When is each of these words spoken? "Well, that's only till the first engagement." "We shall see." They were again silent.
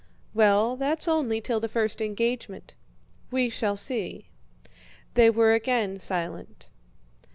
"Well, 0.33 0.77
that's 0.77 1.07
only 1.07 1.41
till 1.41 1.59
the 1.59 1.67
first 1.67 2.01
engagement." 2.01 2.73
"We 3.29 3.51
shall 3.51 3.77
see." 3.77 4.29
They 5.13 5.29
were 5.29 5.53
again 5.53 5.97
silent. 5.99 6.71